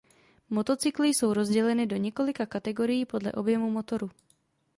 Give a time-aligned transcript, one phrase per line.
[0.49, 4.09] Motocykly jsou rozděleny do několika kategorií podle objemu motoru.